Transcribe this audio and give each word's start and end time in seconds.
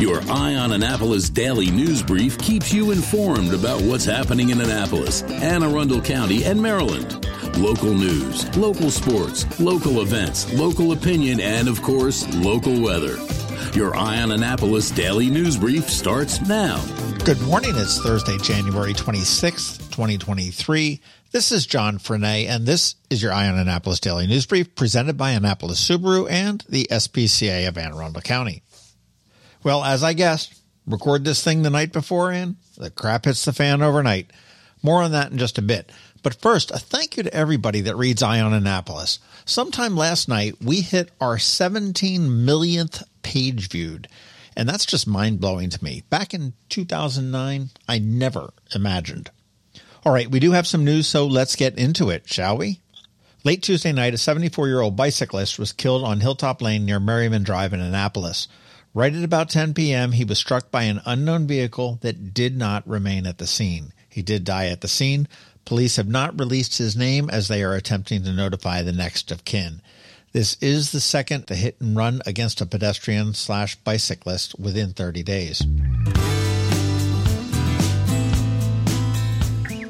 Your 0.00 0.22
Eye 0.30 0.54
on 0.54 0.72
Annapolis 0.72 1.28
daily 1.28 1.70
news 1.70 2.02
brief 2.02 2.38
keeps 2.38 2.72
you 2.72 2.90
informed 2.90 3.52
about 3.52 3.82
what's 3.82 4.06
happening 4.06 4.48
in 4.48 4.58
Annapolis, 4.58 5.20
Anne 5.24 5.62
Arundel 5.62 6.00
County, 6.00 6.42
and 6.42 6.58
Maryland. 6.58 7.26
Local 7.58 7.92
news, 7.92 8.56
local 8.56 8.90
sports, 8.90 9.60
local 9.60 10.00
events, 10.00 10.50
local 10.54 10.92
opinion, 10.92 11.38
and 11.38 11.68
of 11.68 11.82
course, 11.82 12.26
local 12.36 12.80
weather. 12.80 13.18
Your 13.74 13.94
Eye 13.94 14.22
on 14.22 14.32
Annapolis 14.32 14.90
daily 14.90 15.28
news 15.28 15.58
brief 15.58 15.90
starts 15.90 16.40
now. 16.48 16.82
Good 17.26 17.42
morning. 17.42 17.72
It's 17.74 18.02
Thursday, 18.02 18.38
January 18.38 18.94
26th, 18.94 19.90
2023. 19.90 20.98
This 21.32 21.52
is 21.52 21.66
John 21.66 21.98
Frenaye, 21.98 22.48
and 22.48 22.64
this 22.64 22.94
is 23.10 23.22
your 23.22 23.34
Eye 23.34 23.48
on 23.48 23.58
Annapolis 23.58 24.00
Daily 24.00 24.26
News 24.26 24.46
Brief 24.46 24.74
presented 24.74 25.18
by 25.18 25.32
Annapolis 25.32 25.86
Subaru 25.86 26.26
and 26.30 26.64
the 26.70 26.88
SPCA 26.90 27.68
of 27.68 27.76
Anne 27.76 27.92
Arundel 27.92 28.22
County. 28.22 28.62
Well, 29.62 29.84
as 29.84 30.02
I 30.02 30.12
guessed, 30.12 30.54
record 30.86 31.24
this 31.24 31.44
thing 31.44 31.62
the 31.62 31.70
night 31.70 31.92
before 31.92 32.30
and 32.32 32.56
the 32.76 32.90
crap 32.90 33.26
hits 33.26 33.44
the 33.44 33.52
fan 33.52 33.82
overnight. 33.82 34.30
More 34.82 35.02
on 35.02 35.12
that 35.12 35.30
in 35.30 35.38
just 35.38 35.58
a 35.58 35.62
bit. 35.62 35.92
But 36.22 36.40
first, 36.40 36.70
a 36.70 36.78
thank 36.78 37.16
you 37.16 37.22
to 37.22 37.34
everybody 37.34 37.80
that 37.82 37.96
reads 37.96 38.22
Eye 38.22 38.40
on 38.40 38.52
Annapolis. 38.52 39.18
Sometime 39.44 39.96
last 39.96 40.28
night, 40.28 40.54
we 40.62 40.80
hit 40.80 41.10
our 41.20 41.38
17 41.38 42.44
millionth 42.44 43.02
page 43.22 43.68
viewed. 43.68 44.08
And 44.56 44.68
that's 44.68 44.86
just 44.86 45.06
mind 45.06 45.40
blowing 45.40 45.70
to 45.70 45.84
me. 45.84 46.02
Back 46.10 46.34
in 46.34 46.54
2009, 46.68 47.70
I 47.88 47.98
never 47.98 48.52
imagined. 48.74 49.30
All 50.04 50.12
right, 50.12 50.30
we 50.30 50.40
do 50.40 50.52
have 50.52 50.66
some 50.66 50.84
news, 50.84 51.06
so 51.06 51.26
let's 51.26 51.56
get 51.56 51.78
into 51.78 52.10
it, 52.10 52.28
shall 52.28 52.56
we? 52.56 52.80
Late 53.44 53.62
Tuesday 53.62 53.92
night, 53.92 54.12
a 54.12 54.18
74 54.18 54.68
year 54.68 54.80
old 54.80 54.96
bicyclist 54.96 55.58
was 55.58 55.72
killed 55.72 56.04
on 56.04 56.20
Hilltop 56.20 56.60
Lane 56.60 56.84
near 56.84 57.00
Merriman 57.00 57.42
Drive 57.42 57.72
in 57.72 57.80
Annapolis. 57.80 58.48
Right 58.92 59.14
at 59.14 59.22
about 59.22 59.50
10 59.50 59.74
p.m., 59.74 60.12
he 60.12 60.24
was 60.24 60.38
struck 60.38 60.72
by 60.72 60.82
an 60.82 61.00
unknown 61.04 61.46
vehicle 61.46 61.98
that 62.02 62.34
did 62.34 62.56
not 62.56 62.88
remain 62.88 63.24
at 63.24 63.38
the 63.38 63.46
scene. 63.46 63.92
He 64.08 64.20
did 64.20 64.42
die 64.42 64.66
at 64.66 64.80
the 64.80 64.88
scene. 64.88 65.28
Police 65.64 65.94
have 65.94 66.08
not 66.08 66.38
released 66.38 66.78
his 66.78 66.96
name 66.96 67.30
as 67.30 67.46
they 67.46 67.62
are 67.62 67.74
attempting 67.74 68.24
to 68.24 68.32
notify 68.32 68.82
the 68.82 68.92
next 68.92 69.30
of 69.30 69.44
kin. 69.44 69.80
This 70.32 70.56
is 70.60 70.90
the 70.90 71.00
second 71.00 71.46
the 71.46 71.54
hit 71.54 71.76
and 71.80 71.96
run 71.96 72.20
against 72.26 72.60
a 72.60 72.66
pedestrian 72.66 73.34
slash 73.34 73.76
bicyclist 73.76 74.58
within 74.58 74.92
30 74.92 75.22
days. 75.22 75.58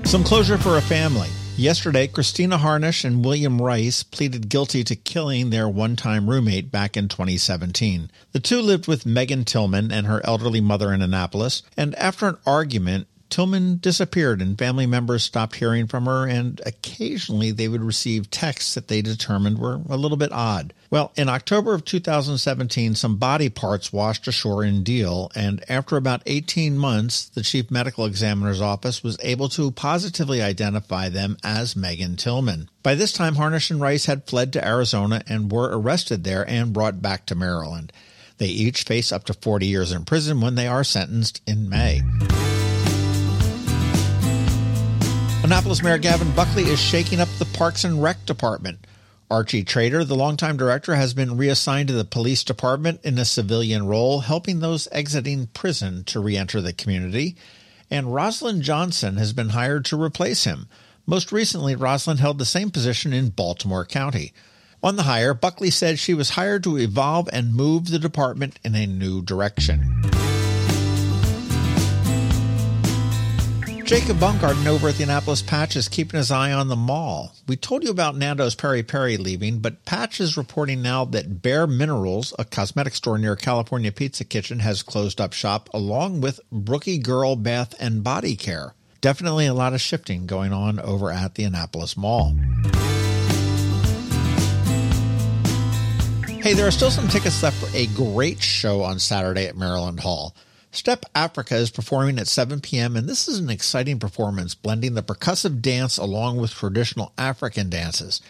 Some 0.05 0.25
closure 0.25 0.59
for 0.59 0.77
a 0.77 0.83
family. 0.83 1.29
Yesterday, 1.56 2.06
Christina 2.06 2.56
Harnish 2.56 3.05
and 3.05 3.23
William 3.23 3.61
Rice 3.61 4.03
pleaded 4.03 4.48
guilty 4.48 4.83
to 4.84 4.97
killing 4.97 5.51
their 5.51 5.69
one 5.69 5.95
time 5.95 6.31
roommate 6.31 6.70
back 6.70 6.97
in 6.97 7.09
2017. 7.09 8.11
The 8.33 8.41
two 8.41 8.62
lived 8.62 8.89
with 8.89 9.05
Megan 9.05 9.45
Tillman 9.45 9.92
and 9.92 10.07
her 10.07 10.25
elderly 10.25 10.62
mother 10.62 10.92
in 10.92 11.03
Annapolis, 11.03 11.62
and 11.77 11.95
after 11.97 12.29
an 12.29 12.39
argument, 12.47 13.09
Tillman 13.31 13.78
disappeared 13.78 14.42
and 14.42 14.59
family 14.59 14.86
members 14.86 15.23
stopped 15.23 15.56
hearing 15.56 15.86
from 15.86 16.06
her, 16.06 16.27
and 16.27 16.61
occasionally 16.67 17.53
they 17.53 17.69
would 17.69 17.83
receive 17.83 18.31
texts 18.31 18.75
that 18.75 18.89
they 18.89 19.00
determined 19.00 19.59
were 19.59 19.81
a 19.89 19.97
little 19.97 20.17
bit 20.17 20.33
odd. 20.33 20.75
Well, 20.91 21.12
in 21.17 21.28
October 21.28 21.73
of 21.73 21.84
2017, 21.84 22.97
some 22.97 23.17
body 23.17 23.48
parts 23.48 23.92
washed 23.92 24.27
ashore 24.27 24.64
in 24.64 24.83
Deal, 24.83 25.31
and 25.34 25.64
after 25.69 25.97
about 25.97 26.23
18 26.27 26.77
months, 26.77 27.28
the 27.28 27.42
chief 27.42 27.70
medical 27.70 28.05
examiner's 28.05 28.61
office 28.61 29.03
was 29.03 29.17
able 29.20 29.48
to 29.51 29.70
positively 29.70 30.42
identify 30.42 31.08
them 31.08 31.36
as 31.45 31.77
Megan 31.77 32.17
Tillman. 32.17 32.69
By 32.83 32.97
this 32.97 33.12
time, 33.12 33.36
Harnish 33.36 33.70
and 33.70 33.81
Rice 33.81 34.06
had 34.06 34.27
fled 34.27 34.53
to 34.55 34.67
Arizona 34.67 35.23
and 35.28 35.53
were 35.53 35.70
arrested 35.73 36.25
there 36.25 36.48
and 36.48 36.73
brought 36.73 37.01
back 37.01 37.27
to 37.27 37.34
Maryland. 37.34 37.92
They 38.39 38.47
each 38.47 38.84
face 38.84 39.12
up 39.12 39.25
to 39.25 39.34
40 39.34 39.67
years 39.67 39.92
in 39.92 40.05
prison 40.06 40.41
when 40.41 40.55
they 40.55 40.67
are 40.67 40.83
sentenced 40.83 41.42
in 41.47 41.69
May. 41.69 42.01
Annapolis 45.50 45.83
Mayor 45.83 45.98
Gavin 45.98 46.30
Buckley 46.36 46.62
is 46.62 46.78
shaking 46.78 47.20
up 47.20 47.28
the 47.40 47.44
Parks 47.44 47.83
and 47.83 48.00
Rec 48.00 48.24
Department. 48.24 48.86
Archie 49.28 49.64
Trader, 49.64 50.05
the 50.05 50.14
longtime 50.14 50.56
director, 50.56 50.94
has 50.94 51.12
been 51.12 51.36
reassigned 51.36 51.88
to 51.88 51.92
the 51.92 52.05
police 52.05 52.44
department 52.44 53.00
in 53.02 53.18
a 53.18 53.24
civilian 53.24 53.84
role, 53.88 54.20
helping 54.20 54.61
those 54.61 54.86
exiting 54.92 55.48
prison 55.48 56.05
to 56.05 56.20
reenter 56.20 56.61
the 56.61 56.72
community. 56.72 57.34
And 57.90 58.14
Rosalind 58.14 58.62
Johnson 58.62 59.16
has 59.16 59.33
been 59.33 59.48
hired 59.48 59.84
to 59.86 60.00
replace 60.00 60.44
him. 60.44 60.68
Most 61.05 61.33
recently, 61.33 61.74
Rosalind 61.74 62.20
held 62.20 62.38
the 62.38 62.44
same 62.44 62.70
position 62.70 63.12
in 63.12 63.30
Baltimore 63.30 63.84
County. 63.84 64.32
On 64.84 64.94
the 64.94 65.02
hire, 65.02 65.34
Buckley 65.34 65.70
said 65.70 65.98
she 65.98 66.14
was 66.14 66.30
hired 66.30 66.62
to 66.62 66.78
evolve 66.78 67.28
and 67.32 67.56
move 67.56 67.88
the 67.90 67.98
department 67.98 68.61
in 68.64 68.77
a 68.77 68.86
new 68.86 69.20
direction. 69.20 70.00
Jacob 73.90 74.20
Baumgarten 74.20 74.68
over 74.68 74.86
at 74.86 74.95
the 74.95 75.02
Annapolis 75.02 75.42
Patch 75.42 75.74
is 75.74 75.89
keeping 75.89 76.17
his 76.17 76.30
eye 76.30 76.52
on 76.52 76.68
the 76.68 76.77
mall. 76.77 77.34
We 77.48 77.56
told 77.56 77.83
you 77.83 77.90
about 77.90 78.14
Nando's 78.14 78.55
Peri 78.55 78.84
Peri 78.84 79.17
leaving, 79.17 79.58
but 79.58 79.84
Patch 79.84 80.20
is 80.20 80.36
reporting 80.36 80.80
now 80.80 81.05
that 81.06 81.42
Bare 81.42 81.67
Minerals, 81.67 82.33
a 82.39 82.45
cosmetic 82.45 82.95
store 82.95 83.18
near 83.18 83.34
California 83.34 83.90
Pizza 83.90 84.23
Kitchen, 84.23 84.61
has 84.61 84.84
closed 84.84 85.20
up 85.20 85.33
shop 85.33 85.68
along 85.74 86.20
with 86.20 86.39
Brookie 86.52 86.98
Girl 86.98 87.34
Bath 87.34 87.74
and 87.80 88.05
Body 88.05 88.36
Care. 88.36 88.74
Definitely 89.00 89.46
a 89.46 89.55
lot 89.55 89.74
of 89.74 89.80
shifting 89.80 90.24
going 90.24 90.52
on 90.52 90.79
over 90.79 91.11
at 91.11 91.34
the 91.34 91.42
Annapolis 91.42 91.96
Mall. 91.96 92.36
Hey, 96.45 96.55
there 96.55 96.68
are 96.68 96.70
still 96.70 96.92
some 96.92 97.08
tickets 97.08 97.42
left 97.42 97.56
for 97.56 97.77
a 97.77 97.89
great 97.89 98.40
show 98.40 98.83
on 98.83 99.00
Saturday 99.00 99.46
at 99.46 99.56
Maryland 99.56 99.98
Hall. 99.98 100.36
Step 100.73 101.05
Afrika 101.14 101.57
is 101.57 101.70
performing 101.70 102.19
at 102.19 102.29
7 102.29 102.61
p.m., 102.61 102.97
and 102.97 103.08
this 103.08 103.27
is 103.27 103.39
an 103.39 103.51
exciting 103.51 103.98
performance 103.98 104.55
blending 104.55 104.95
the 104.95 105.03
percussive 105.03 105.61
dance 105.61 105.98
along 105.98 106.36
with 106.36 106.53
traditional 106.53 107.13
African 107.19 107.69
dances. 107.69 108.20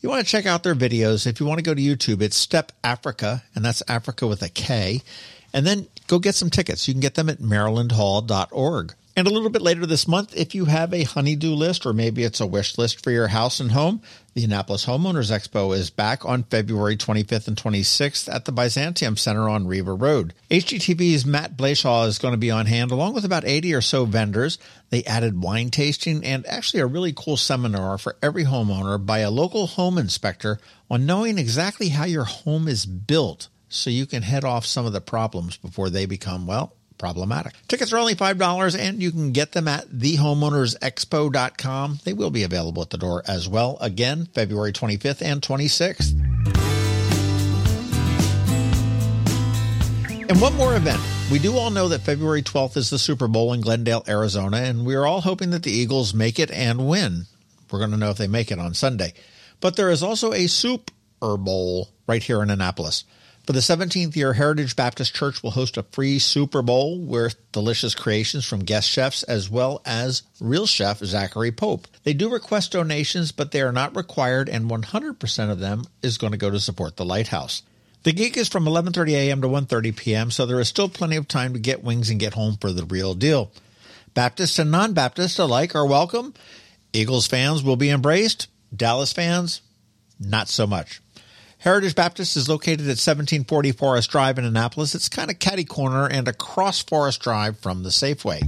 You 0.00 0.10
want 0.10 0.24
to 0.24 0.30
check 0.30 0.44
out 0.44 0.62
their 0.62 0.74
videos. 0.74 1.26
If 1.26 1.40
you 1.40 1.46
want 1.46 1.58
to 1.58 1.64
go 1.64 1.72
to 1.74 1.80
YouTube, 1.80 2.20
it's 2.20 2.36
Step 2.36 2.70
Afrika, 2.84 3.42
and 3.54 3.64
that's 3.64 3.82
Africa 3.88 4.26
with 4.26 4.42
a 4.42 4.50
K. 4.50 5.02
And 5.54 5.66
then 5.66 5.86
go 6.06 6.18
get 6.18 6.34
some 6.34 6.50
tickets. 6.50 6.86
You 6.86 6.92
can 6.92 7.00
get 7.00 7.14
them 7.14 7.30
at 7.30 7.38
marylandhall.org. 7.38 8.94
And 9.18 9.26
a 9.26 9.30
little 9.30 9.48
bit 9.48 9.62
later 9.62 9.86
this 9.86 10.06
month, 10.06 10.36
if 10.36 10.54
you 10.54 10.66
have 10.66 10.92
a 10.92 11.04
honeydew 11.04 11.54
list 11.54 11.86
or 11.86 11.94
maybe 11.94 12.22
it's 12.22 12.42
a 12.42 12.46
wish 12.46 12.76
list 12.76 13.02
for 13.02 13.10
your 13.10 13.28
house 13.28 13.60
and 13.60 13.72
home, 13.72 14.02
the 14.34 14.44
Annapolis 14.44 14.84
Homeowners 14.84 15.32
Expo 15.32 15.74
is 15.74 15.88
back 15.88 16.26
on 16.26 16.42
February 16.42 16.98
25th 16.98 17.48
and 17.48 17.56
26th 17.56 18.30
at 18.30 18.44
the 18.44 18.52
Byzantium 18.52 19.16
Center 19.16 19.48
on 19.48 19.66
Riva 19.66 19.94
Road. 19.94 20.34
HGTV's 20.50 21.24
Matt 21.24 21.56
Blashaw 21.56 22.06
is 22.06 22.18
going 22.18 22.32
to 22.32 22.38
be 22.38 22.50
on 22.50 22.66
hand 22.66 22.90
along 22.90 23.14
with 23.14 23.24
about 23.24 23.46
80 23.46 23.72
or 23.72 23.80
so 23.80 24.04
vendors. 24.04 24.58
They 24.90 25.02
added 25.04 25.42
wine 25.42 25.70
tasting 25.70 26.22
and 26.22 26.46
actually 26.46 26.80
a 26.80 26.86
really 26.86 27.14
cool 27.16 27.38
seminar 27.38 27.96
for 27.96 28.16
every 28.22 28.44
homeowner 28.44 29.04
by 29.04 29.20
a 29.20 29.30
local 29.30 29.66
home 29.66 29.96
inspector 29.96 30.58
on 30.90 31.06
knowing 31.06 31.38
exactly 31.38 31.88
how 31.88 32.04
your 32.04 32.24
home 32.24 32.68
is 32.68 32.84
built 32.84 33.48
so 33.70 33.88
you 33.88 34.04
can 34.04 34.22
head 34.22 34.44
off 34.44 34.66
some 34.66 34.84
of 34.84 34.92
the 34.92 35.00
problems 35.00 35.56
before 35.56 35.88
they 35.88 36.04
become, 36.04 36.46
well, 36.46 36.75
problematic. 36.98 37.54
Tickets 37.68 37.92
are 37.92 37.98
only 37.98 38.14
$5 38.14 38.78
and 38.78 39.02
you 39.02 39.10
can 39.10 39.32
get 39.32 39.52
them 39.52 39.68
at 39.68 39.88
thehomeownersexpo.com. 39.88 42.00
They 42.04 42.12
will 42.12 42.30
be 42.30 42.42
available 42.42 42.82
at 42.82 42.90
the 42.90 42.98
door 42.98 43.22
as 43.26 43.48
well. 43.48 43.78
Again, 43.80 44.26
February 44.34 44.72
25th 44.72 45.22
and 45.22 45.42
26th. 45.42 46.14
And 50.28 50.40
one 50.40 50.56
more 50.56 50.74
event. 50.74 51.00
We 51.30 51.38
do 51.38 51.56
all 51.56 51.70
know 51.70 51.88
that 51.88 52.00
February 52.00 52.42
12th 52.42 52.76
is 52.76 52.90
the 52.90 52.98
Super 52.98 53.28
Bowl 53.28 53.52
in 53.52 53.60
Glendale, 53.60 54.04
Arizona, 54.08 54.58
and 54.58 54.84
we 54.84 54.94
are 54.94 55.06
all 55.06 55.20
hoping 55.20 55.50
that 55.50 55.62
the 55.62 55.72
Eagles 55.72 56.14
make 56.14 56.38
it 56.38 56.50
and 56.50 56.88
win. 56.88 57.26
We're 57.70 57.78
going 57.78 57.90
to 57.92 57.96
know 57.96 58.10
if 58.10 58.16
they 58.16 58.28
make 58.28 58.50
it 58.50 58.58
on 58.58 58.74
Sunday. 58.74 59.12
But 59.60 59.76
there 59.76 59.90
is 59.90 60.02
also 60.02 60.32
a 60.32 60.46
Super 60.46 60.92
Bowl 61.20 61.88
right 62.06 62.22
here 62.22 62.42
in 62.42 62.50
Annapolis. 62.50 63.04
For 63.46 63.52
the 63.52 63.60
17th 63.60 64.16
year, 64.16 64.32
Heritage 64.32 64.74
Baptist 64.74 65.14
Church 65.14 65.40
will 65.40 65.52
host 65.52 65.76
a 65.76 65.84
free 65.84 66.18
Super 66.18 66.62
Bowl 66.62 66.98
with 66.98 67.36
delicious 67.52 67.94
creations 67.94 68.44
from 68.44 68.64
guest 68.64 68.90
chefs 68.90 69.22
as 69.22 69.48
well 69.48 69.80
as 69.86 70.24
real 70.40 70.66
chef 70.66 70.98
Zachary 70.98 71.52
Pope. 71.52 71.86
They 72.02 72.12
do 72.12 72.28
request 72.28 72.72
donations, 72.72 73.30
but 73.30 73.52
they 73.52 73.60
are 73.62 73.70
not 73.70 73.94
required, 73.94 74.48
and 74.48 74.68
100% 74.68 75.50
of 75.50 75.60
them 75.60 75.84
is 76.02 76.18
going 76.18 76.32
to 76.32 76.36
go 76.36 76.50
to 76.50 76.58
support 76.58 76.96
the 76.96 77.04
lighthouse. 77.04 77.62
The 78.02 78.12
gig 78.12 78.36
is 78.36 78.48
from 78.48 78.64
11:30 78.64 79.12
a.m. 79.12 79.40
to 79.42 79.48
1:30 79.48 79.94
p.m., 79.94 80.30
so 80.32 80.44
there 80.44 80.58
is 80.58 80.66
still 80.66 80.88
plenty 80.88 81.14
of 81.14 81.28
time 81.28 81.52
to 81.52 81.60
get 81.60 81.84
wings 81.84 82.10
and 82.10 82.18
get 82.18 82.34
home 82.34 82.56
for 82.60 82.72
the 82.72 82.84
real 82.84 83.14
deal. 83.14 83.52
Baptists 84.12 84.58
and 84.58 84.72
non-Baptists 84.72 85.38
alike 85.38 85.76
are 85.76 85.86
welcome. 85.86 86.34
Eagles 86.92 87.28
fans 87.28 87.62
will 87.62 87.76
be 87.76 87.90
embraced. 87.90 88.48
Dallas 88.74 89.12
fans, 89.12 89.60
not 90.18 90.48
so 90.48 90.66
much. 90.66 91.00
Heritage 91.58 91.94
Baptist 91.94 92.36
is 92.36 92.48
located 92.48 92.80
at 92.80 93.00
1740 93.00 93.72
Forest 93.72 94.10
Drive 94.10 94.38
in 94.38 94.44
Annapolis. 94.44 94.94
It's 94.94 95.08
kind 95.08 95.30
of 95.30 95.38
catty 95.38 95.64
corner 95.64 96.06
and 96.06 96.28
across 96.28 96.82
Forest 96.82 97.22
Drive 97.22 97.58
from 97.58 97.82
the 97.82 97.88
Safeway. 97.88 98.42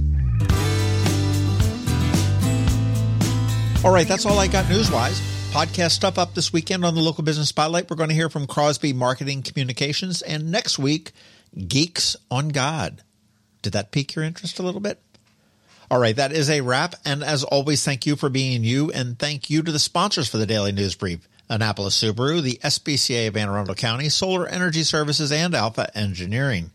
All 3.83 3.91
right, 3.91 4.07
that's 4.07 4.25
all 4.25 4.37
I 4.37 4.47
got 4.47 4.69
news 4.69 4.91
wise. 4.91 5.19
Podcast 5.51 5.91
stuff 5.91 6.19
up 6.19 6.35
this 6.35 6.53
weekend 6.53 6.85
on 6.85 6.93
the 6.93 7.01
local 7.01 7.23
business 7.23 7.49
spotlight. 7.49 7.89
We're 7.89 7.95
going 7.95 8.09
to 8.09 8.15
hear 8.15 8.29
from 8.29 8.45
Crosby 8.45 8.93
Marketing 8.93 9.41
Communications. 9.41 10.21
And 10.21 10.51
next 10.51 10.77
week, 10.77 11.11
Geeks 11.67 12.15
on 12.29 12.49
God. 12.49 13.01
Did 13.61 13.73
that 13.73 13.91
pique 13.91 14.15
your 14.15 14.23
interest 14.23 14.59
a 14.59 14.63
little 14.63 14.81
bit? 14.81 15.01
All 15.89 15.99
right, 15.99 16.15
that 16.15 16.31
is 16.31 16.49
a 16.49 16.61
wrap. 16.61 16.95
And 17.03 17.23
as 17.23 17.43
always, 17.43 17.83
thank 17.83 18.05
you 18.05 18.15
for 18.15 18.29
being 18.29 18.63
you, 18.63 18.91
and 18.91 19.17
thank 19.17 19.49
you 19.49 19.63
to 19.63 19.71
the 19.71 19.79
sponsors 19.79 20.29
for 20.29 20.37
the 20.37 20.45
Daily 20.45 20.71
News 20.71 20.93
Brief. 20.93 21.27
Annapolis 21.49 22.01
Subaru, 22.01 22.41
the 22.41 22.59
SPCA 22.63 23.27
of 23.27 23.35
Anne 23.35 23.49
Arundel 23.49 23.75
County, 23.75 24.09
Solar 24.09 24.47
Energy 24.47 24.83
Services, 24.83 25.31
and 25.31 25.55
Alpha 25.55 25.89
Engineering. 25.97 26.71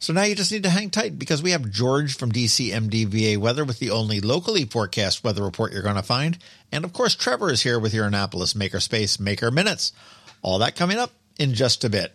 So 0.00 0.12
now 0.12 0.22
you 0.22 0.34
just 0.34 0.52
need 0.52 0.62
to 0.62 0.70
hang 0.70 0.90
tight 0.90 1.18
because 1.18 1.42
we 1.42 1.50
have 1.50 1.70
George 1.70 2.16
from 2.16 2.30
DCMDVA 2.30 3.36
Weather 3.38 3.64
with 3.64 3.80
the 3.80 3.90
only 3.90 4.20
locally 4.20 4.64
forecast 4.64 5.24
weather 5.24 5.42
report 5.42 5.72
you're 5.72 5.82
going 5.82 5.96
to 5.96 6.02
find. 6.02 6.38
And 6.70 6.84
of 6.84 6.92
course, 6.92 7.16
Trevor 7.16 7.50
is 7.50 7.62
here 7.62 7.80
with 7.80 7.94
your 7.94 8.06
Annapolis 8.06 8.54
Makerspace 8.54 9.18
Maker 9.18 9.50
Minutes. 9.50 9.92
All 10.42 10.58
that 10.60 10.76
coming 10.76 10.98
up 10.98 11.12
in 11.38 11.54
just 11.54 11.82
a 11.82 11.90
bit. 11.90 12.14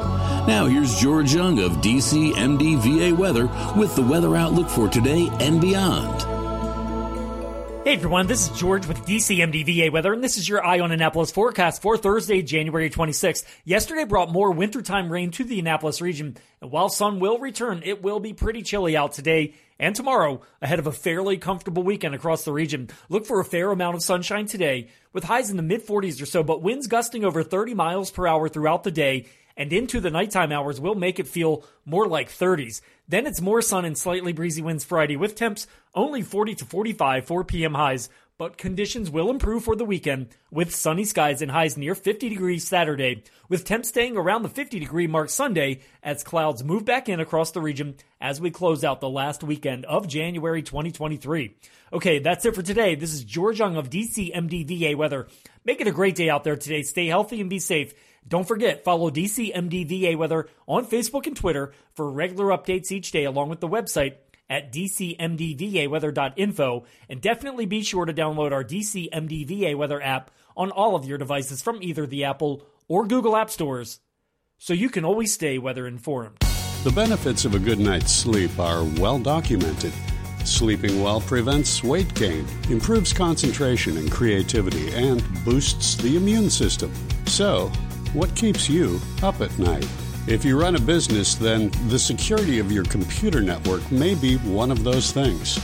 Now 0.47 0.65
here's 0.65 0.99
George 0.99 1.35
Young 1.35 1.59
of 1.59 1.73
DCMDVA 1.73 3.15
weather 3.15 3.45
with 3.79 3.95
the 3.95 4.01
weather 4.01 4.35
outlook 4.35 4.69
for 4.69 4.87
today 4.87 5.29
and 5.39 5.61
beyond. 5.61 6.23
Hey 7.83 7.93
everyone, 7.93 8.25
this 8.25 8.49
is 8.49 8.59
George 8.59 8.87
with 8.87 9.05
DCMDVA 9.05 9.91
Weather, 9.91 10.13
and 10.13 10.23
this 10.23 10.37
is 10.37 10.49
your 10.49 10.65
Eye 10.65 10.79
on 10.79 10.91
Annapolis 10.91 11.31
forecast 11.31 11.81
for 11.81 11.95
Thursday, 11.95 12.41
January 12.41 12.89
26th. 12.89 13.45
Yesterday 13.65 14.03
brought 14.03 14.31
more 14.31 14.51
wintertime 14.51 15.11
rain 15.11 15.29
to 15.31 15.43
the 15.43 15.59
Annapolis 15.59 16.01
region, 16.01 16.37
and 16.59 16.71
while 16.71 16.89
sun 16.89 17.19
will 17.19 17.37
return, 17.37 17.81
it 17.83 18.01
will 18.01 18.19
be 18.19 18.33
pretty 18.33 18.63
chilly 18.63 18.97
out 18.97 19.13
today 19.13 19.53
and 19.79 19.95
tomorrow 19.95 20.41
ahead 20.61 20.79
of 20.79 20.87
a 20.87 20.91
fairly 20.91 21.37
comfortable 21.37 21.81
weekend 21.83 22.13
across 22.15 22.45
the 22.45 22.51
region. 22.53 22.89
Look 23.09 23.25
for 23.25 23.39
a 23.39 23.45
fair 23.45 23.71
amount 23.71 23.95
of 23.95 24.03
sunshine 24.03 24.45
today, 24.45 24.89
with 25.11 25.23
highs 25.23 25.49
in 25.49 25.57
the 25.57 25.63
mid 25.63 25.85
40s 25.85 26.21
or 26.21 26.25
so, 26.25 26.43
but 26.43 26.61
winds 26.61 26.87
gusting 26.87 27.25
over 27.25 27.43
30 27.43 27.73
miles 27.73 28.11
per 28.11 28.27
hour 28.27 28.47
throughout 28.47 28.83
the 28.83 28.91
day 28.91 29.25
and 29.55 29.71
into 29.73 29.99
the 29.99 30.09
nighttime 30.09 30.51
hours 30.51 30.79
will 30.79 30.95
make 30.95 31.19
it 31.19 31.27
feel 31.27 31.65
more 31.85 32.07
like 32.07 32.29
30s. 32.29 32.81
Then 33.07 33.27
it's 33.27 33.41
more 33.41 33.61
sun 33.61 33.85
and 33.85 33.97
slightly 33.97 34.33
breezy 34.33 34.61
winds 34.61 34.83
Friday 34.83 35.17
with 35.17 35.35
temps 35.35 35.67
only 35.93 36.21
40 36.21 36.55
to 36.55 36.65
45 36.65 37.25
4 37.25 37.43
p.m. 37.43 37.73
highs, 37.73 38.09
but 38.37 38.57
conditions 38.57 39.11
will 39.11 39.29
improve 39.29 39.63
for 39.63 39.75
the 39.75 39.85
weekend 39.85 40.27
with 40.49 40.73
sunny 40.73 41.03
skies 41.03 41.43
and 41.43 41.51
highs 41.51 41.77
near 41.77 41.93
50 41.93 42.27
degrees 42.27 42.67
Saturday, 42.67 43.23
with 43.49 43.65
temps 43.65 43.89
staying 43.89 44.17
around 44.17 44.41
the 44.41 44.49
50 44.49 44.79
degree 44.79 45.05
mark 45.05 45.29
Sunday 45.29 45.81
as 46.01 46.23
clouds 46.23 46.63
move 46.63 46.83
back 46.83 47.07
in 47.07 47.19
across 47.19 47.51
the 47.51 47.61
region 47.61 47.95
as 48.19 48.41
we 48.41 48.49
close 48.49 48.83
out 48.83 48.99
the 48.99 49.07
last 49.07 49.43
weekend 49.43 49.85
of 49.85 50.07
January 50.07 50.63
2023. 50.63 51.55
Okay, 51.93 52.17
that's 52.17 52.43
it 52.45 52.55
for 52.55 52.63
today. 52.63 52.95
This 52.95 53.13
is 53.13 53.23
George 53.23 53.59
Young 53.59 53.75
of 53.75 53.91
DCMDVA 53.91 54.95
Weather. 54.95 55.27
Make 55.63 55.79
it 55.81 55.87
a 55.87 55.91
great 55.91 56.15
day 56.15 56.29
out 56.29 56.43
there 56.43 56.55
today. 56.55 56.81
Stay 56.81 57.05
healthy 57.05 57.41
and 57.41 57.49
be 57.49 57.59
safe. 57.59 57.93
Don't 58.27 58.47
forget, 58.47 58.83
follow 58.83 59.09
DCMDVA 59.09 60.15
Weather 60.15 60.47
on 60.67 60.85
Facebook 60.85 61.27
and 61.27 61.35
Twitter 61.35 61.73
for 61.93 62.11
regular 62.11 62.45
updates 62.45 62.91
each 62.91 63.11
day, 63.11 63.25
along 63.25 63.49
with 63.49 63.59
the 63.59 63.67
website 63.67 64.15
at 64.49 64.71
dcmdvaweather.info. 64.71 66.85
And 67.09 67.21
definitely 67.21 67.65
be 67.65 67.83
sure 67.83 68.05
to 68.05 68.13
download 68.13 68.51
our 68.51 68.63
DCMDVA 68.63 69.75
Weather 69.75 70.01
app 70.01 70.31
on 70.55 70.71
all 70.71 70.95
of 70.95 71.05
your 71.05 71.17
devices 71.17 71.61
from 71.61 71.81
either 71.81 72.05
the 72.05 72.25
Apple 72.25 72.63
or 72.87 73.07
Google 73.07 73.35
App 73.35 73.49
Stores 73.49 73.99
so 74.57 74.73
you 74.73 74.89
can 74.89 75.03
always 75.03 75.33
stay 75.33 75.57
weather 75.57 75.87
informed. 75.87 76.37
The 76.83 76.91
benefits 76.91 77.45
of 77.45 77.55
a 77.55 77.59
good 77.59 77.79
night's 77.79 78.11
sleep 78.11 78.59
are 78.59 78.83
well 78.99 79.17
documented. 79.17 79.93
Sleeping 80.43 81.01
well 81.01 81.21
prevents 81.21 81.83
weight 81.83 82.13
gain, 82.13 82.45
improves 82.69 83.13
concentration 83.13 83.97
and 83.97 84.11
creativity, 84.11 84.93
and 84.93 85.23
boosts 85.43 85.95
the 85.95 86.15
immune 86.15 86.49
system. 86.49 86.91
So, 87.25 87.71
what 88.13 88.35
keeps 88.35 88.69
you 88.69 88.99
up 89.23 89.41
at 89.41 89.57
night? 89.57 89.87
If 90.27 90.45
you 90.45 90.59
run 90.59 90.75
a 90.75 90.79
business, 90.79 91.35
then 91.35 91.71
the 91.87 91.97
security 91.97 92.59
of 92.59 92.71
your 92.71 92.83
computer 92.83 93.41
network 93.41 93.89
may 93.91 94.15
be 94.15 94.37
one 94.37 94.71
of 94.71 94.83
those 94.83 95.11
things. 95.11 95.59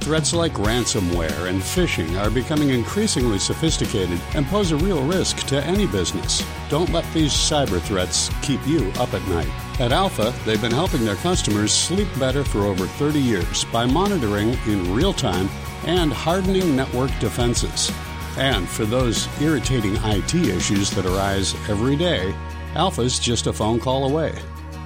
Threats 0.00 0.32
like 0.34 0.52
ransomware 0.54 1.48
and 1.48 1.62
phishing 1.62 2.20
are 2.20 2.30
becoming 2.30 2.70
increasingly 2.70 3.38
sophisticated 3.38 4.20
and 4.34 4.44
pose 4.46 4.72
a 4.72 4.76
real 4.76 5.06
risk 5.06 5.46
to 5.46 5.62
any 5.64 5.86
business. 5.86 6.44
Don't 6.68 6.90
let 6.92 7.04
these 7.14 7.32
cyber 7.32 7.80
threats 7.80 8.28
keep 8.42 8.66
you 8.66 8.90
up 8.98 9.14
at 9.14 9.26
night. 9.28 9.48
At 9.80 9.92
Alpha, 9.92 10.34
they've 10.44 10.60
been 10.60 10.72
helping 10.72 11.04
their 11.04 11.16
customers 11.16 11.72
sleep 11.72 12.08
better 12.18 12.42
for 12.42 12.64
over 12.64 12.86
30 12.86 13.20
years 13.20 13.64
by 13.66 13.86
monitoring 13.86 14.58
in 14.66 14.92
real 14.92 15.12
time 15.12 15.48
and 15.86 16.12
hardening 16.12 16.74
network 16.74 17.16
defenses. 17.20 17.92
And 18.36 18.68
for 18.68 18.84
those 18.84 19.28
irritating 19.40 19.96
IT 20.04 20.34
issues 20.34 20.90
that 20.90 21.06
arise 21.06 21.54
every 21.68 21.96
day, 21.96 22.34
Alpha's 22.74 23.18
just 23.18 23.46
a 23.46 23.52
phone 23.52 23.78
call 23.78 24.08
away, 24.10 24.34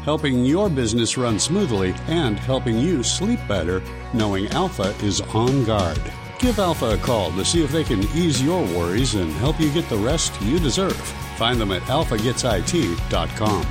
helping 0.02 0.44
your 0.44 0.68
business 0.68 1.16
run 1.16 1.38
smoothly 1.38 1.94
and 2.08 2.38
helping 2.38 2.78
you 2.78 3.02
sleep 3.02 3.40
better 3.46 3.82
knowing 4.12 4.48
Alpha 4.48 4.94
is 5.04 5.20
on 5.20 5.64
guard. 5.64 6.00
Give 6.38 6.58
Alpha 6.58 6.90
a 6.90 6.98
call 6.98 7.30
to 7.32 7.44
see 7.44 7.62
if 7.62 7.70
they 7.70 7.84
can 7.84 8.02
ease 8.14 8.42
your 8.42 8.62
worries 8.62 9.14
and 9.14 9.32
help 9.34 9.60
you 9.60 9.72
get 9.72 9.88
the 9.88 9.96
rest 9.96 10.40
you 10.42 10.58
deserve. 10.58 10.96
Find 11.38 11.60
them 11.60 11.72
at 11.72 11.82
alphagetsit.com. 11.82 13.66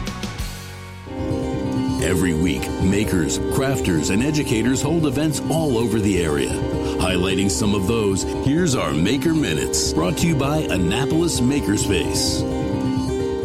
Every 2.04 2.34
week, 2.34 2.70
makers, 2.82 3.40
crafters, 3.40 4.12
and 4.12 4.22
educators 4.22 4.82
hold 4.82 5.06
events 5.06 5.42
all 5.50 5.78
over 5.78 6.00
the 6.00 6.24
area. 6.24 6.52
Highlighting 7.06 7.52
some 7.52 7.76
of 7.76 7.86
those, 7.86 8.24
here's 8.24 8.74
our 8.74 8.92
Maker 8.92 9.36
Minutes, 9.36 9.94
brought 9.94 10.18
to 10.18 10.28
you 10.28 10.36
by 10.36 10.58
Annapolis 10.58 11.40
Makerspace. 11.40 12.42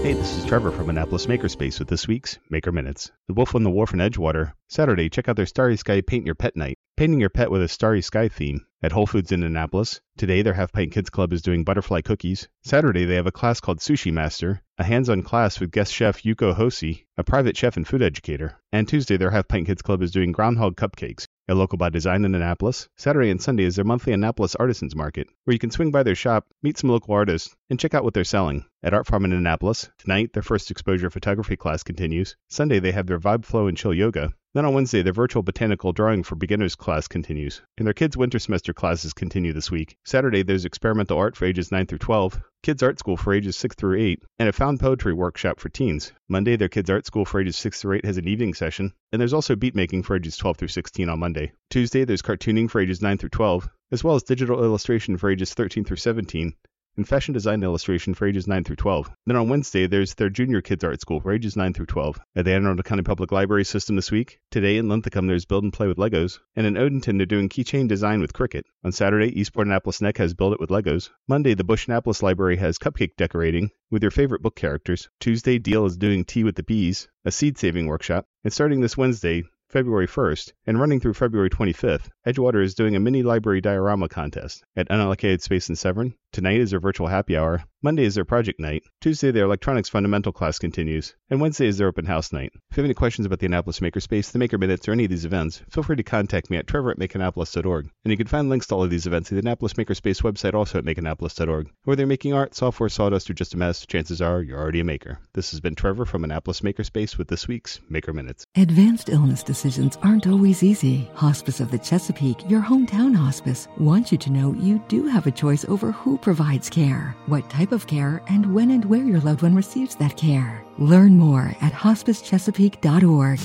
Hey, 0.03 0.15
this 0.15 0.35
is 0.39 0.47
Trevor 0.47 0.71
from 0.71 0.89
Annapolis 0.89 1.27
Makerspace 1.27 1.79
with 1.79 1.89
this 1.89 2.09
week's 2.09 2.39
Maker 2.49 2.73
Minutes. 2.73 3.13
The 3.29 3.35
Wolf 3.35 3.55
on 3.55 3.63
the 3.63 3.69
Wharf 3.69 3.93
in 3.93 4.01
Edgewater. 4.01 4.55
Saturday, 4.69 5.11
check 5.11 5.29
out 5.29 5.37
their 5.37 5.45
Starry 5.45 5.77
Sky 5.77 6.01
Paint 6.01 6.25
Your 6.25 6.35
Pet 6.35 6.57
Night. 6.57 6.79
Painting 6.97 7.21
your 7.21 7.29
pet 7.29 7.51
with 7.51 7.61
a 7.61 7.69
Starry 7.69 8.01
Sky 8.01 8.29
theme 8.29 8.65
at 8.83 8.93
Whole 8.93 9.07
Foods 9.07 9.31
in 9.31 9.43
Annapolis. 9.43 10.01
Today, 10.17 10.41
their 10.41 10.55
Half 10.55 10.73
Pint 10.73 10.93
Kids 10.93 11.11
Club 11.11 11.31
is 11.35 11.43
doing 11.43 11.63
butterfly 11.63 12.01
cookies. 12.01 12.49
Saturday, 12.63 13.05
they 13.05 13.17
have 13.17 13.27
a 13.27 13.33
class 13.33 13.61
called 13.61 13.81
Sushi 13.81 14.11
Master, 14.11 14.63
a 14.79 14.85
hands-on 14.85 15.23
class 15.23 15.61
with 15.61 15.71
guest 15.71 15.93
chef 15.93 16.23
Yuko 16.23 16.55
Hoshi, 16.55 17.07
a 17.19 17.25
private 17.25 17.59
chef 17.59 17.77
and 17.77 17.87
food 17.87 18.01
educator. 18.01 18.57
And 18.73 18.89
Tuesday, 18.89 19.19
their 19.19 19.31
Half 19.31 19.49
Pint 19.49 19.67
Kids 19.67 19.83
Club 19.83 20.01
is 20.01 20.13
doing 20.13 20.33
groundhog 20.33 20.77
cupcakes. 20.77 21.27
A 21.51 21.55
local 21.55 21.79
by 21.79 21.89
design 21.89 22.25
in 22.25 22.37
Annapolis. 22.37 22.89
Saturday 22.97 23.29
and 23.29 23.43
Sunday 23.43 23.65
is 23.65 23.75
their 23.75 23.85
monthly 23.85 24.13
Annapolis 24.13 24.55
Artisans 24.55 24.95
Market, 24.95 25.27
where 25.43 25.53
you 25.53 25.59
can 25.59 25.73
swing 25.73 25.91
by 25.91 26.05
their 26.05 26.15
shop, 26.15 26.47
meet 26.63 26.79
some 26.79 26.91
local 26.91 27.13
artists, 27.13 27.57
and 27.69 27.81
check 27.81 27.93
out 27.93 28.05
what 28.05 28.15
they're 28.15 28.23
selling. 28.23 28.67
At 28.85 28.95
Art 28.95 29.09
Farm 29.09 29.25
in 29.25 29.33
Annapolis, 29.33 29.91
tonight 29.99 30.33
their 30.33 30.45
first 30.45 30.71
exposure 30.71 31.11
photography 31.11 31.57
class 31.57 31.83
continues. 31.83 32.37
Sunday 32.49 32.79
they 32.79 32.93
have 32.93 33.09
their 33.09 33.19
Vibe 33.19 33.45
Flow 33.45 33.67
and 33.67 33.77
Chill 33.77 33.93
Yoga. 33.93 34.33
Then 34.53 34.65
on 34.65 34.75
Wednesday, 34.75 35.03
their 35.03 35.13
virtual 35.13 35.45
botanical 35.45 35.93
drawing 35.93 36.25
for 36.25 36.35
beginners 36.35 36.75
class 36.75 37.07
continues, 37.07 37.63
and 37.79 37.87
their 37.87 37.95
kids' 37.95 38.17
winter 38.17 38.41
semester 38.41 38.75
classes 38.75 39.13
continue 39.13 39.53
this 39.53 39.71
week. 39.71 39.97
Saturday, 40.05 40.43
there's 40.43 40.65
experimental 40.65 41.19
art 41.19 41.37
for 41.37 41.45
ages 41.45 41.71
9 41.71 41.87
through 41.87 41.99
12, 41.99 42.41
kids' 42.65 42.83
art 42.83 42.99
school 42.99 43.17
for 43.17 43.33
ages 43.33 43.57
6 43.57 43.77
through 43.77 44.01
8, 44.01 44.25
and 44.41 44.49
a 44.49 44.53
found 44.53 44.81
poetry 44.81 45.13
workshop 45.13 45.61
for 45.61 45.69
teens. 45.69 46.13
Monday, 46.29 46.57
their 46.57 46.69
kids' 46.69 46.91
art 46.91 47.07
school 47.07 47.25
for 47.25 47.41
ages 47.41 47.57
6 47.59 47.81
through 47.81 47.99
8 47.99 48.05
has 48.05 48.17
an 48.17 48.27
evening 48.27 48.53
session, 48.53 48.93
and 49.13 49.21
there's 49.21 49.35
also 49.35 49.55
beat 49.55 49.77
making 49.77 50.03
for 50.03 50.17
ages 50.17 50.37
12 50.37 50.57
through 50.57 50.67
16 50.67 51.09
on 51.09 51.21
Monday. 51.21 51.53
Tuesday, 51.71 52.05
there's 52.05 52.21
cartooning 52.21 52.69
for 52.69 52.81
ages 52.81 53.01
9 53.01 53.19
through 53.19 53.29
12, 53.29 53.69
as 53.93 54.03
well 54.03 54.17
as 54.17 54.25
digital 54.25 54.65
illustration 54.65 55.17
for 55.17 55.31
ages 55.31 55.55
13 55.55 55.85
through 55.85 55.97
17, 55.97 56.55
and 57.01 57.09
fashion 57.09 57.33
design 57.33 57.63
illustration 57.63 58.13
for 58.13 58.27
ages 58.27 58.47
9 58.47 58.63
through 58.63 58.77
12. 58.77 59.11
Then 59.25 59.37
on 59.37 59.49
Wednesday, 59.49 59.87
there's 59.87 60.15
their 60.17 60.29
junior 60.29 60.61
kids 60.61 60.85
art 60.85 61.01
school 61.01 61.19
for 61.19 61.33
ages 61.33 61.57
9 61.57 61.73
through 61.73 61.87
12. 61.87 62.21
At 62.37 62.45
the 62.45 62.53
Anne 62.53 62.67
Arundel 62.67 62.83
County 62.83 63.03
Public 63.03 63.33
Library 63.33 63.65
system 63.65 63.97
this 63.97 64.11
week, 64.11 64.39
today 64.51 64.77
in 64.77 64.91
Linthicum 64.91 65.27
there's 65.27 65.47
build 65.47 65.65
and 65.65 65.73
play 65.73 65.87
with 65.87 65.97
Legos, 65.97 66.41
and 66.57 66.67
in 66.67 66.75
Odenton 66.75 67.17
they're 67.17 67.25
doing 67.25 67.49
keychain 67.49 67.89
design 67.89 68.21
with 68.21 68.35
Cricut. 68.35 68.65
On 68.85 68.93
Saturday, 68.93 69.29
Eastport 69.41 69.67
Annapolis 69.67 70.03
Neck 70.03 70.19
has 70.19 70.35
build 70.35 70.53
it 70.53 70.61
with 70.61 70.69
Legos. 70.69 71.09
Monday, 71.27 71.55
the 71.55 71.65
Bush 71.65 71.89
Annapolis 71.89 72.23
Library 72.23 72.59
has 72.59 72.77
cupcake 72.77 73.17
decorating 73.17 73.71
with 73.91 74.03
your 74.03 74.11
favorite 74.11 74.43
book 74.43 74.57
characters. 74.57 75.09
Tuesday, 75.21 75.59
Deal 75.59 75.87
is 75.87 75.97
doing 75.97 76.27
tea 76.27 76.45
with 76.45 76.55
the 76.55 76.63
bees, 76.63 77.09
a 77.25 77.31
seed 77.31 77.57
saving 77.57 77.87
workshop. 77.87 78.27
And 78.45 78.53
starting 78.53 78.83
this 78.83 78.99
Wednesday, 78.99 79.45
February 79.71 80.09
1st, 80.09 80.53
and 80.67 80.81
running 80.81 80.99
through 80.99 81.15
February 81.15 81.49
25th, 81.49 82.09
Edgewater 82.27 82.61
is 82.61 82.75
doing 82.75 82.97
a 82.97 83.01
mini 83.01 83.23
library 83.23 83.61
diorama 83.61 84.09
contest 84.09 84.65
at 84.75 84.89
unallocated 84.89 85.41
space 85.41 85.69
in 85.69 85.77
Severn. 85.77 86.13
Tonight 86.33 86.61
is 86.61 86.71
their 86.71 86.81
virtual 86.81 87.09
happy 87.09 87.37
hour. 87.37 87.65
Monday 87.83 88.05
is 88.05 88.15
their 88.15 88.25
project 88.25 88.61
night. 88.61 88.85
Tuesday, 89.01 89.33
their 89.33 89.47
electronics 89.47 89.89
fundamental 89.89 90.33
class 90.33 90.59
continues. 90.59 91.15
And 91.29 91.41
Wednesday 91.41 91.67
is 91.67 91.79
their 91.79 91.89
open 91.89 92.05
house 92.05 92.33
night. 92.33 92.53
If 92.55 92.77
you 92.77 92.83
have 92.83 92.85
any 92.85 92.95
questions 92.95 93.27
about 93.27 93.41
the 93.41 93.47
Annapolis 93.47 93.81
Makerspace, 93.81 94.31
the 94.31 94.39
Maker 94.39 94.59
Minutes, 94.59 94.87
or 94.87 94.93
any 94.93 95.05
of 95.05 95.11
these 95.11 95.25
events, 95.25 95.63
feel 95.71 95.83
free 95.83 95.97
to 95.97 96.05
contact 96.05 96.49
me 96.51 96.57
at 96.57 96.69
trevor 96.69 96.93
at 96.93 96.99
makeannapolis.org. 96.99 97.91
And 98.05 98.11
you 98.13 98.17
can 98.17 98.29
find 98.29 98.49
links 98.49 98.69
to 98.69 98.75
all 98.75 98.85
of 98.85 98.91
these 98.91 99.07
events 99.07 99.33
at 99.33 99.37
the 99.37 99.41
Annapolis 99.41 99.73
Makerspace 99.73 100.23
website, 100.23 100.55
also 100.55 100.79
at 100.79 100.85
makeannapolis.org. 100.85 101.71
Whether 101.85 102.03
you're 102.03 102.07
making 102.07 102.33
art, 102.33 102.55
software, 102.55 102.89
sawdust, 102.89 103.29
or 103.29 103.35
just 103.35 103.55
a 103.55 103.57
mess, 103.57 103.87
chances 103.87 104.21
are 104.23 104.41
you're 104.41 104.61
already 104.61 104.81
a 104.81 104.85
maker. 104.85 105.19
This 105.33 105.51
has 105.51 105.61
been 105.61 105.75
Trevor 105.75 106.05
from 106.05 106.23
Annapolis 106.23 106.61
Makerspace 106.61 107.19
with 107.19 107.27
this 107.27 107.49
week's 107.49 107.81
Maker 107.89 108.13
Minutes. 108.13 108.45
Advanced 108.55 109.09
illness 109.09 109.43
decisions 109.61 109.99
aren't 110.03 110.27
always 110.27 110.63
easy. 110.63 111.11
Hospice 111.13 111.61
of 111.61 111.71
the 111.71 111.79
Chesapeake, 111.79 112.49
your 112.49 112.63
hometown 112.63 113.15
hospice, 113.15 113.69
wants 113.77 114.11
you 114.11 114.17
to 114.17 114.33
know 114.33 114.55
you 114.55 114.83
do 114.89 115.07
have 115.07 115.27
a 115.27 115.31
choice 115.31 115.67
over 115.67 115.93
who 115.93 116.17
provides 116.17 116.71
care, 116.71 117.15
what 117.27 117.51
type 117.51 117.71
of 117.71 117.87
care, 117.87 118.23
and 118.31 118.55
when 118.55 118.71
and 118.71 118.87
where 118.87 119.05
your 119.05 119.21
loved 119.21 119.43
one 119.43 119.55
receives 119.55 119.95
that 119.97 120.17
care. 120.17 120.65
Learn 120.79 121.19
more 121.19 121.55
at 121.61 121.75
hospicechesapeake.org. 121.75 123.39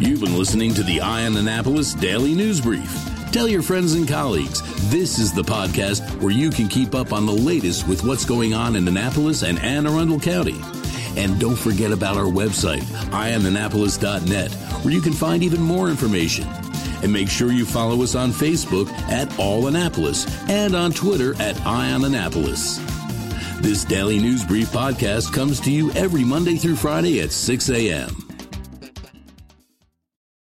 You've 0.00 0.22
been 0.22 0.36
listening 0.36 0.74
to 0.74 0.82
the 0.82 1.00
Eye 1.00 1.24
on 1.26 1.36
Annapolis 1.36 1.94
Daily 1.94 2.34
News 2.34 2.60
Brief. 2.60 2.92
Tell 3.30 3.46
your 3.46 3.62
friends 3.62 3.94
and 3.94 4.08
colleagues 4.08 4.60
this 4.90 5.20
is 5.20 5.32
the 5.32 5.42
podcast 5.42 6.20
where 6.20 6.32
you 6.32 6.50
can 6.50 6.66
keep 6.66 6.96
up 6.96 7.12
on 7.12 7.26
the 7.26 7.32
latest 7.32 7.86
with 7.86 8.02
what's 8.02 8.24
going 8.24 8.54
on 8.54 8.74
in 8.74 8.88
Annapolis 8.88 9.44
and 9.44 9.60
Anne 9.60 9.86
Arundel 9.86 10.18
County. 10.18 10.60
And 11.16 11.38
don't 11.38 11.56
forget 11.56 11.92
about 11.92 12.16
our 12.16 12.24
website, 12.24 12.82
eyeonannapolis.net, 13.10 14.52
where 14.84 14.94
you 14.94 15.00
can 15.00 15.12
find 15.12 15.42
even 15.42 15.60
more 15.60 15.88
information. 15.88 16.46
And 17.02 17.12
make 17.12 17.28
sure 17.28 17.50
you 17.52 17.66
follow 17.66 18.02
us 18.02 18.14
on 18.14 18.30
Facebook 18.30 18.88
at 19.10 19.38
All 19.38 19.66
Annapolis 19.66 20.26
and 20.48 20.74
on 20.74 20.92
Twitter 20.92 21.34
at 21.40 21.60
Eye 21.66 21.92
on 21.92 22.04
Annapolis. 22.04 22.78
This 23.60 23.84
daily 23.84 24.18
news 24.18 24.44
brief 24.44 24.70
podcast 24.70 25.32
comes 25.32 25.60
to 25.60 25.70
you 25.70 25.92
every 25.92 26.24
Monday 26.24 26.56
through 26.56 26.76
Friday 26.76 27.20
at 27.20 27.30
6 27.30 27.70
a.m. 27.70 28.31